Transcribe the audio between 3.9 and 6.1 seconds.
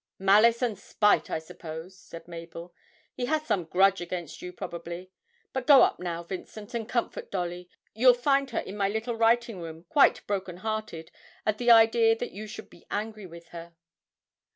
against you, probably; but go up